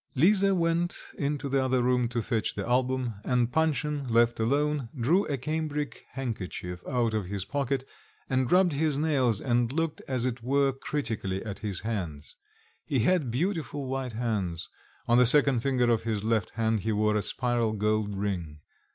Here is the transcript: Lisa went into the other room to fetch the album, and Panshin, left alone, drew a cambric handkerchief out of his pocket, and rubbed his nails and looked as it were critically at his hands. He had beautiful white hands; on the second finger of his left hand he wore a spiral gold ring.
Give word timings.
Lisa 0.15 0.55
went 0.55 0.97
into 1.19 1.47
the 1.47 1.63
other 1.63 1.83
room 1.83 2.07
to 2.07 2.23
fetch 2.23 2.55
the 2.55 2.67
album, 2.67 3.13
and 3.23 3.51
Panshin, 3.51 4.09
left 4.09 4.39
alone, 4.39 4.89
drew 4.99 5.25
a 5.27 5.37
cambric 5.37 6.05
handkerchief 6.13 6.81
out 6.87 7.13
of 7.13 7.27
his 7.27 7.45
pocket, 7.45 7.87
and 8.27 8.51
rubbed 8.51 8.73
his 8.73 8.97
nails 8.97 9.39
and 9.39 9.71
looked 9.71 10.01
as 10.07 10.25
it 10.25 10.41
were 10.41 10.73
critically 10.73 11.45
at 11.45 11.59
his 11.59 11.81
hands. 11.81 12.35
He 12.83 13.01
had 13.01 13.29
beautiful 13.29 13.85
white 13.85 14.13
hands; 14.13 14.67
on 15.07 15.19
the 15.19 15.27
second 15.27 15.59
finger 15.59 15.91
of 15.91 16.01
his 16.01 16.23
left 16.23 16.49
hand 16.55 16.79
he 16.79 16.91
wore 16.91 17.15
a 17.15 17.21
spiral 17.21 17.73
gold 17.73 18.17
ring. 18.17 18.61